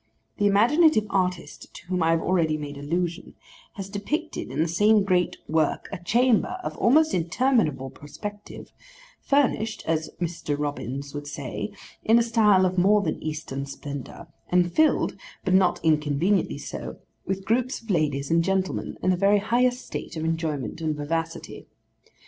[0.37, 3.35] The imaginative artist to whom I have already made allusion,
[3.73, 8.71] has depicted in the same great work, a chamber of almost interminable perspective,
[9.21, 10.57] furnished, as Mr.
[10.57, 11.71] Robins would say,
[12.03, 16.97] in a style of more than Eastern splendour, and filled (but not inconveniently so)
[17.27, 21.67] with groups of ladies and gentlemen, in the very highest state of enjoyment and vivacity.